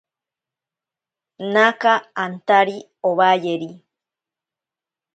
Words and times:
Naaka 1.53 1.93
antari 2.23 2.77
owayeri. 3.09 3.69